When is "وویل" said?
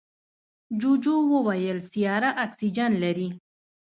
1.33-1.79